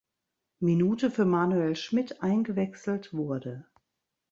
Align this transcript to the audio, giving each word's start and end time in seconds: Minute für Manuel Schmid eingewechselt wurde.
Minute 0.59 1.11
für 1.11 1.25
Manuel 1.25 1.75
Schmid 1.75 2.23
eingewechselt 2.23 3.13
wurde. 3.13 3.67